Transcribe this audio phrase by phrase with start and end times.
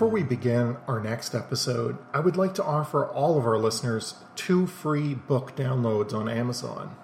[0.00, 4.14] Before we begin our next episode, I would like to offer all of our listeners
[4.34, 6.96] two free book downloads on Amazon.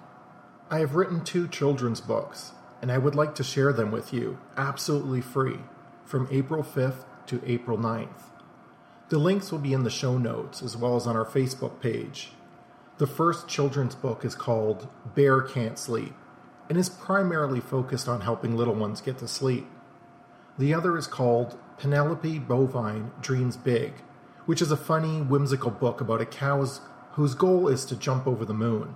[0.71, 4.39] I have written two children's books, and I would like to share them with you
[4.57, 5.59] absolutely free
[6.07, 8.31] from April 5th to April 9th.
[9.11, 12.31] The links will be in the show notes as well as on our Facebook page.
[12.97, 16.15] The first children's book is called Bear Can't Sleep
[16.71, 19.67] and is primarily focused on helping little ones get to sleep.
[20.59, 23.93] The other is called Penelope Bovine Dreams Big,
[24.47, 26.67] which is a funny, whimsical book about a cow
[27.13, 28.95] whose goal is to jump over the moon.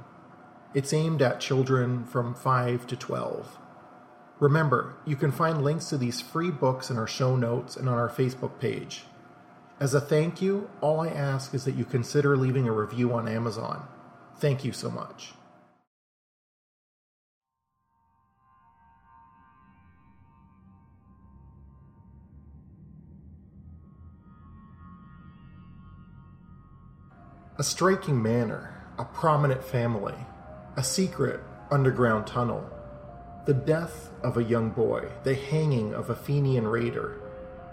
[0.72, 3.58] It's aimed at children from 5 to 12.
[4.38, 7.98] Remember, you can find links to these free books in our show notes and on
[7.98, 9.04] our Facebook page.
[9.78, 13.28] As a thank you, all I ask is that you consider leaving a review on
[13.28, 13.86] Amazon.
[14.38, 15.34] Thank you so much.
[27.60, 30.14] A striking manor, a prominent family,
[30.78, 32.66] a secret underground tunnel,
[33.44, 37.20] the death of a young boy, the hanging of a Fenian raider,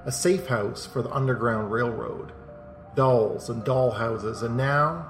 [0.03, 2.33] a safe house for the Underground Railroad,
[2.95, 5.09] dolls and doll houses, and now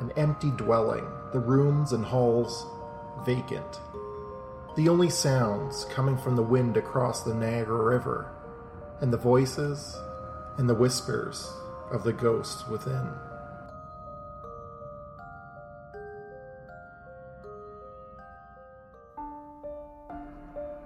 [0.00, 2.66] an empty dwelling, the rooms and halls
[3.24, 3.80] vacant.
[4.76, 8.30] The only sounds coming from the wind across the Niagara River,
[9.00, 9.96] and the voices
[10.58, 11.50] and the whispers
[11.90, 13.08] of the ghosts within.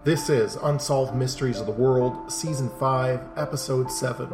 [0.05, 4.29] This is Unsolved Mysteries of the World, Season 5, Episode 7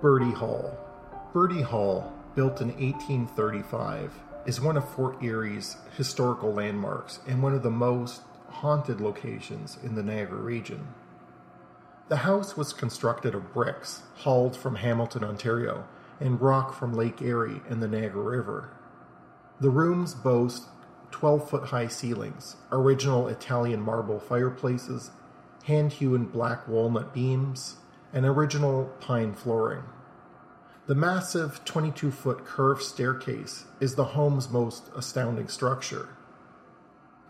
[0.00, 0.78] Bertie Hall.
[1.32, 4.12] Bertie Hall, built in 1835,
[4.46, 9.96] is one of Fort Erie's historical landmarks and one of the most haunted locations in
[9.96, 10.86] the Niagara region.
[12.08, 15.84] The house was constructed of bricks hauled from Hamilton, Ontario,
[16.20, 18.70] and rock from Lake Erie and the Niagara River.
[19.60, 20.68] The rooms boast
[21.14, 25.12] 12 foot high ceilings, original Italian marble fireplaces,
[25.62, 27.76] hand hewn black walnut beams,
[28.12, 29.84] and original pine flooring.
[30.88, 36.08] The massive 22 foot curved staircase is the home's most astounding structure.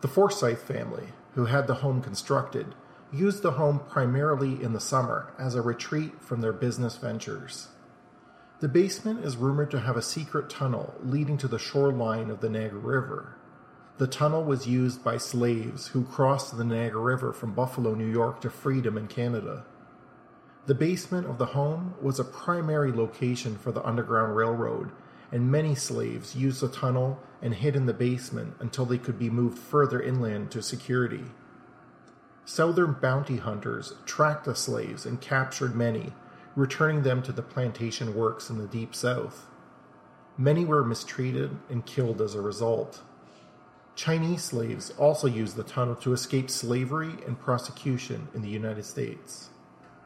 [0.00, 2.74] The Forsyth family, who had the home constructed,
[3.12, 7.68] used the home primarily in the summer as a retreat from their business ventures.
[8.60, 12.48] The basement is rumored to have a secret tunnel leading to the shoreline of the
[12.48, 13.36] Niagara River.
[13.96, 18.40] The tunnel was used by slaves who crossed the Niagara River from Buffalo, New York
[18.40, 19.64] to freedom in Canada.
[20.66, 24.90] The basement of the home was a primary location for the Underground Railroad,
[25.30, 29.30] and many slaves used the tunnel and hid in the basement until they could be
[29.30, 31.26] moved further inland to security.
[32.44, 36.12] Southern bounty hunters tracked the slaves and captured many,
[36.56, 39.46] returning them to the plantation works in the Deep South.
[40.36, 43.02] Many were mistreated and killed as a result.
[43.96, 49.50] Chinese slaves also used the tunnel to escape slavery and prosecution in the United States.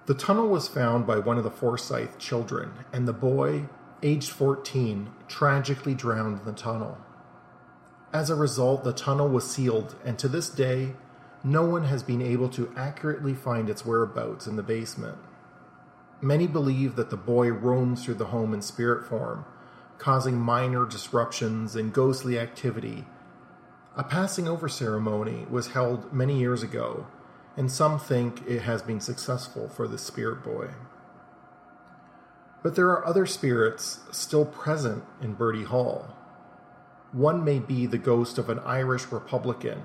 [0.07, 3.65] The tunnel was found by one of the Forsyth children, and the boy,
[4.03, 6.99] aged 14, tragically drowned in the tunnel.
[8.13, 10.95] As a result, the tunnel was sealed, and to this day,
[11.43, 15.19] no one has been able to accurately find its whereabouts in the basement.
[16.21, 19.45] Many believe that the boy roams through the home in spirit form,
[19.99, 23.07] causing minor disruptions and ghostly activity
[23.99, 27.09] a passing over ceremony was held many years ago,
[27.57, 30.69] and some think it has been successful for the spirit boy.
[32.63, 36.17] But there are other spirits still present in Bertie Hall.
[37.11, 39.83] One may be the ghost of an Irish Republican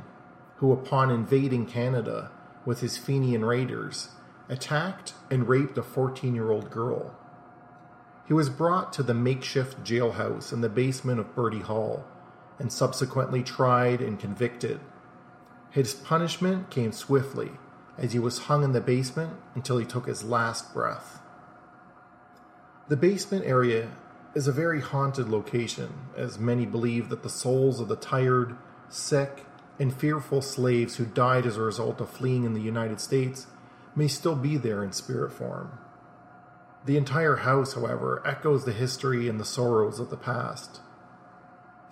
[0.58, 2.30] who, upon invading Canada
[2.66, 4.10] with his Fenian raiders,
[4.48, 7.18] attacked and raped a 14 year old girl.
[8.28, 12.06] He was brought to the makeshift jailhouse in the basement of Bertie Hall
[12.64, 14.80] and subsequently tried and convicted.
[15.70, 17.52] His punishment came swiftly,
[17.98, 21.20] as he was hung in the basement until he took his last breath.
[22.88, 23.92] The basement area
[24.34, 28.58] is a very haunted location, as many believe that the souls of the tired,
[28.90, 29.46] sick,
[29.80, 33.48] and fearful slaves who died as a result of fleeing in the United States
[33.96, 35.78] may still be there in spirit form.
[36.86, 40.82] The entire house, however, echoes the history and the sorrows of the past.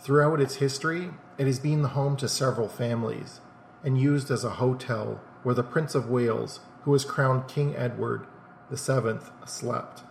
[0.01, 3.39] Throughout its history, it has been the home to several families
[3.83, 8.25] and used as a hotel where the Prince of Wales, who was crowned King Edward
[8.71, 10.01] VII, slept.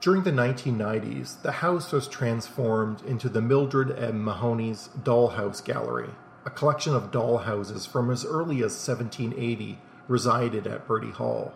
[0.00, 4.24] During the 1990s, the house was transformed into the Mildred M.
[4.24, 6.10] Mahoney's Dollhouse Gallery,
[6.46, 9.78] a collection of dollhouses from as early as 1780
[10.08, 11.52] resided at Bertie Hall.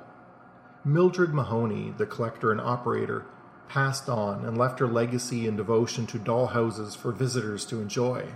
[0.84, 3.24] Mildred Mahoney, the collector and operator,
[3.68, 8.28] passed on and left her legacy and devotion to doll houses for visitors to enjoy.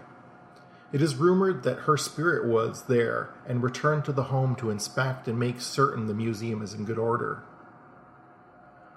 [0.90, 5.28] It is rumored that her spirit was there and returned to the home to inspect
[5.28, 7.42] and make certain the museum is in good order.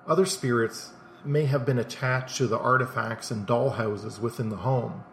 [0.08, 0.94] Other spirits
[1.26, 5.04] may have been attached to the artifacts and doll houses within the home.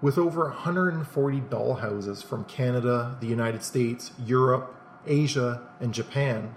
[0.00, 4.74] With over 140 doll houses from Canada, the United States, Europe,
[5.06, 6.54] Asia, and Japan,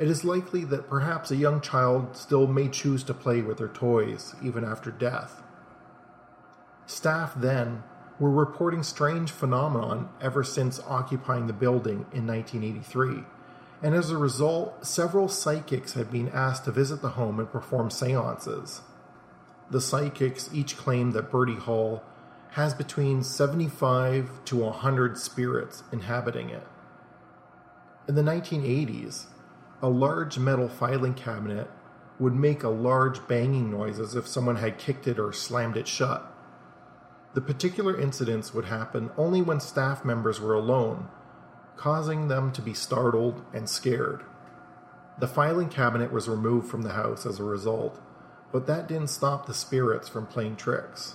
[0.00, 3.68] it is likely that perhaps a young child still may choose to play with their
[3.68, 5.42] toys even after death.
[6.86, 7.82] Staff then
[8.18, 13.24] were reporting strange phenomenon ever since occupying the building in 1983,
[13.82, 17.90] and as a result, several psychics had been asked to visit the home and perform
[17.90, 18.80] seances.
[19.70, 22.02] The psychics each claimed that Bertie Hall
[22.52, 26.66] has between 75 to 100 spirits inhabiting it.
[28.08, 29.26] In the 1980s,
[29.82, 31.70] a large metal filing cabinet
[32.18, 35.88] would make a large banging noise as if someone had kicked it or slammed it
[35.88, 36.30] shut.
[37.32, 41.08] The particular incidents would happen only when staff members were alone,
[41.76, 44.22] causing them to be startled and scared.
[45.18, 48.00] The filing cabinet was removed from the house as a result,
[48.52, 51.14] but that didn't stop the spirits from playing tricks.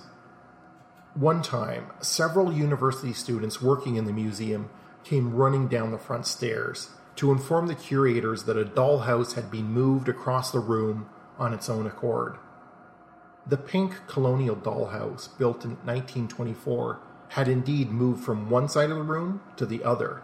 [1.14, 4.70] One time, several university students working in the museum
[5.04, 9.66] came running down the front stairs to inform the curators that a dollhouse had been
[9.66, 11.08] moved across the room
[11.38, 12.36] on its own accord.
[13.46, 19.02] The pink colonial dollhouse, built in 1924, had indeed moved from one side of the
[19.02, 20.22] room to the other.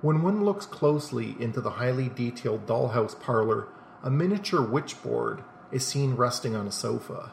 [0.00, 3.68] When one looks closely into the highly detailed dollhouse parlor,
[4.02, 7.32] a miniature witchboard is seen resting on a sofa.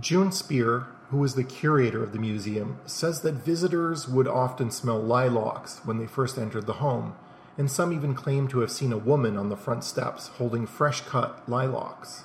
[0.00, 5.00] June Spear, who is the curator of the museum, says that visitors would often smell
[5.00, 7.14] lilacs when they first entered the home,
[7.56, 11.00] and some even claim to have seen a woman on the front steps holding fresh
[11.02, 12.24] cut lilacs.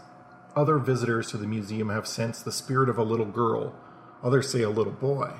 [0.55, 3.75] Other visitors to the museum have sensed the spirit of a little girl,
[4.23, 5.33] others say a little boy.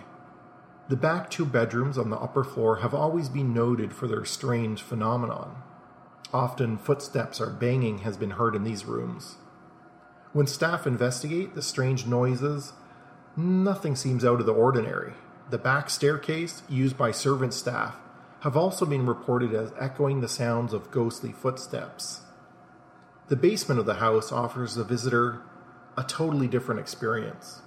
[0.89, 4.81] The back two bedrooms on the upper floor have always been noted for their strange
[4.81, 5.55] phenomenon.
[6.33, 9.35] Often, footsteps or banging has been heard in these rooms.
[10.31, 12.73] When staff investigate the strange noises,
[13.35, 15.13] nothing seems out of the ordinary.
[15.49, 17.95] The back staircase, used by servant staff,
[18.41, 22.21] have also been reported as echoing the sounds of ghostly footsteps.
[23.27, 25.41] The basement of the house offers the visitor
[25.97, 27.61] a totally different experience.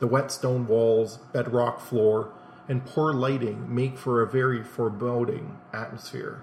[0.00, 2.32] The wet stone walls, bedrock floor,
[2.68, 6.42] and poor lighting make for a very foreboding atmosphere.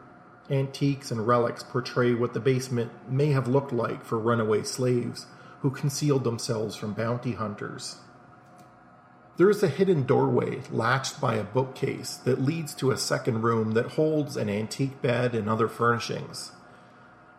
[0.49, 5.25] Antiques and relics portray what the basement may have looked like for runaway slaves
[5.59, 7.97] who concealed themselves from bounty hunters.
[9.35, 13.71] There is a hidden doorway latched by a bookcase that leads to a second room
[13.71, 16.51] that holds an antique bed and other furnishings.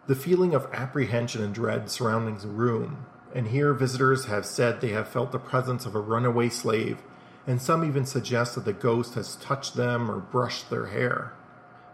[0.08, 4.88] The feeling of apprehension and dread surrounding the room, and here visitors have said they
[4.88, 6.98] have felt the presence of a runaway slave,
[7.46, 11.32] and some even suggest that the ghost has touched them or brushed their hair.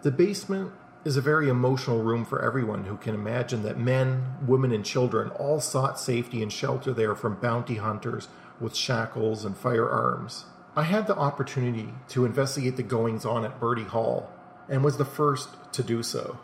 [0.01, 0.73] The basement
[1.05, 5.29] is a very emotional room for everyone who can imagine that men, women, and children
[5.31, 8.29] all sought safety and shelter there from bounty hunters
[8.61, 10.45] with shackles and firearms.
[10.77, 14.31] I had the opportunity to investigate the goings on at Bertie Hall
[14.69, 16.39] and was the first to do so.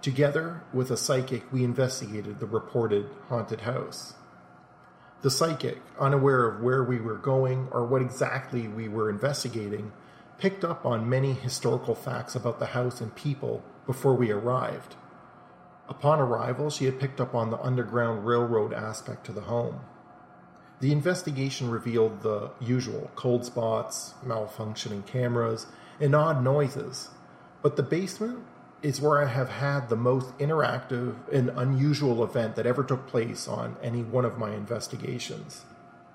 [0.00, 4.14] Together with a psychic, we investigated the reported haunted house.
[5.20, 9.92] The psychic, unaware of where we were going or what exactly we were investigating,
[10.38, 14.96] picked up on many historical facts about the house and people before we arrived.
[15.88, 19.82] Upon arrival, she had picked up on the Underground Railroad aspect to the home.
[20.82, 25.66] The investigation revealed the usual cold spots, malfunctioning cameras,
[26.00, 27.10] and odd noises.
[27.62, 28.40] But the basement
[28.82, 33.46] is where I have had the most interactive and unusual event that ever took place
[33.46, 35.62] on any one of my investigations.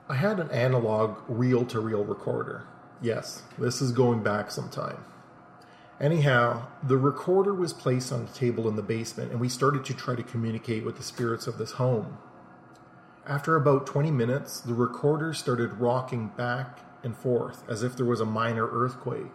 [0.10, 2.68] I had an analog reel to reel recorder.
[3.02, 5.02] Yes, this is going back some time.
[6.02, 9.94] Anyhow, the recorder was placed on a table in the basement, and we started to
[9.94, 12.18] try to communicate with the spirits of this home.
[13.27, 18.22] After about 20 minutes, the recorder started rocking back and forth as if there was
[18.22, 19.34] a minor earthquake.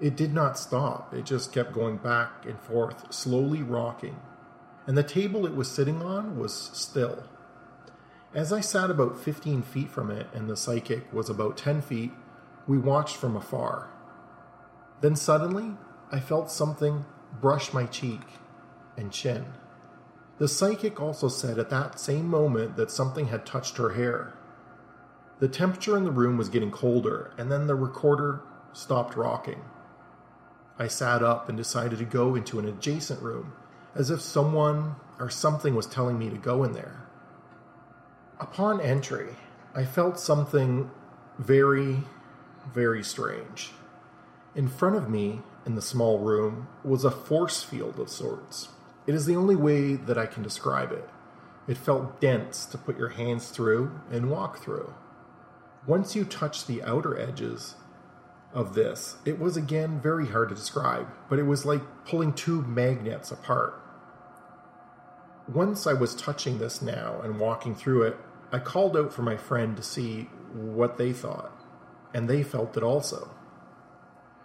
[0.00, 4.16] It did not stop, it just kept going back and forth, slowly rocking.
[4.86, 7.24] And the table it was sitting on was still.
[8.32, 12.12] As I sat about 15 feet from it and the psychic was about 10 feet,
[12.66, 13.90] we watched from afar.
[15.02, 15.76] Then suddenly,
[16.10, 17.04] I felt something
[17.42, 18.22] brush my cheek
[18.96, 19.52] and chin.
[20.38, 24.34] The psychic also said at that same moment that something had touched her hair.
[25.40, 28.42] The temperature in the room was getting colder, and then the recorder
[28.72, 29.62] stopped rocking.
[30.78, 33.52] I sat up and decided to go into an adjacent room,
[33.94, 37.08] as if someone or something was telling me to go in there.
[38.38, 39.36] Upon entry,
[39.74, 40.90] I felt something
[41.38, 42.04] very,
[42.72, 43.72] very strange.
[44.54, 48.68] In front of me, in the small room, was a force field of sorts.
[49.08, 51.08] It is the only way that I can describe it.
[51.66, 54.92] It felt dense to put your hands through and walk through.
[55.86, 57.76] Once you touched the outer edges
[58.52, 62.60] of this, it was again very hard to describe, but it was like pulling two
[62.60, 63.80] magnets apart.
[65.50, 68.16] Once I was touching this now and walking through it,
[68.52, 71.50] I called out for my friend to see what they thought,
[72.12, 73.30] and they felt it also.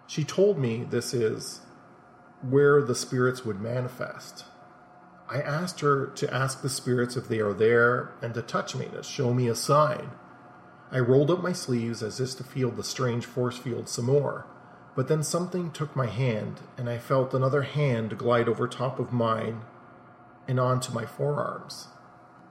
[0.08, 1.60] She told me this is
[2.42, 4.46] where the spirits would manifest.
[5.34, 8.86] I asked her to ask the spirits if they are there and to touch me,
[8.94, 10.12] to show me a sign.
[10.92, 14.46] I rolled up my sleeves as if to feel the strange force field some more,
[14.96, 19.12] but then something took my hand, and I felt another hand glide over top of
[19.12, 19.62] mine
[20.48, 21.88] and onto my forearms.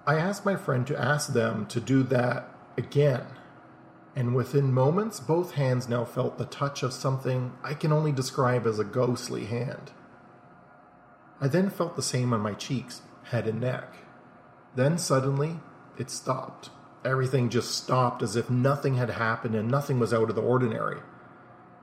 [0.04, 3.26] I asked my friend to ask them to do that again,
[4.16, 8.66] and within moments, both hands now felt the touch of something I can only describe
[8.66, 9.92] as a ghostly hand.
[11.42, 13.96] I then felt the same on my cheeks, head, and neck.
[14.76, 15.58] Then suddenly,
[15.98, 16.70] it stopped.
[17.04, 21.00] Everything just stopped as if nothing had happened and nothing was out of the ordinary.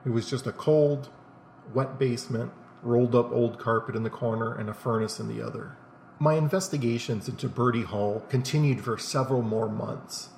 [0.06, 1.10] It was just a cold,
[1.74, 5.76] wet basement, rolled up old carpet in the corner, and a furnace in the other.
[6.20, 10.30] My investigations into Bertie Hall continued for several more months.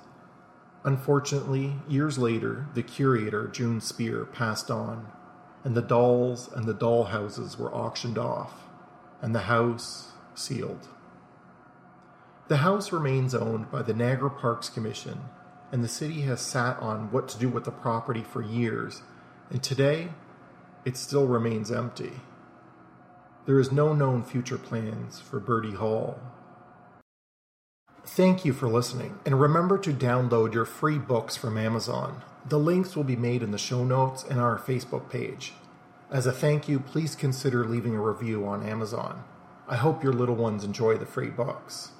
[0.82, 5.06] Unfortunately, years later, the curator, June Spear, passed on,
[5.62, 8.61] and the dolls and the doll houses were auctioned off,
[9.22, 10.88] and the house sealed.
[12.48, 15.22] The house remains owned by the Niagara Parks Commission,
[15.70, 19.00] and the city has sat on what to do with the property for years,
[19.48, 20.10] and today
[20.84, 22.12] it still remains empty.
[23.46, 26.20] There is no known future plans for Bertie Hall.
[28.04, 32.22] Thank you for listening, and remember to download your free books from Amazon.
[32.44, 35.54] The links will be made in the show notes and our Facebook page.
[36.12, 39.24] As a thank you, please consider leaving a review on Amazon.
[39.66, 41.92] I hope your little ones enjoy the free books.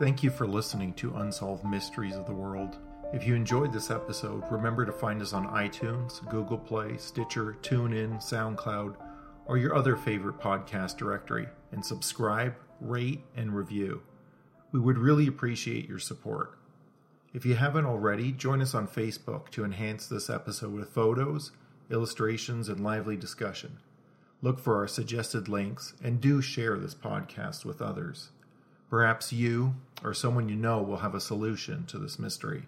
[0.00, 2.78] Thank you for listening to Unsolved Mysteries of the World.
[3.14, 8.16] If you enjoyed this episode, remember to find us on iTunes, Google Play, Stitcher, TuneIn,
[8.16, 8.96] SoundCloud,
[9.46, 14.02] or your other favorite podcast directory, and subscribe, rate, and review.
[14.72, 16.55] We would really appreciate your support.
[17.34, 21.52] If you haven't already, join us on Facebook to enhance this episode with photos,
[21.90, 23.78] illustrations, and lively discussion.
[24.42, 28.30] Look for our suggested links and do share this podcast with others.
[28.88, 32.64] Perhaps you or someone you know will have a solution to this mystery.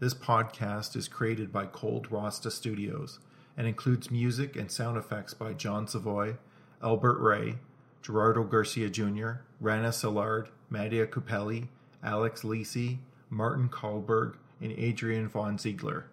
[0.00, 3.18] This podcast is created by Cold Rasta Studios
[3.56, 6.36] and includes music and sound effects by John Savoy,
[6.82, 7.56] Albert Ray,
[8.02, 11.68] Gerardo Garcia Jr., Rana Szilard, Mattia Cupelli,
[12.02, 12.98] Alex Lisi,
[13.32, 16.04] Martin Kahlberg, and Adrian von Ziegler.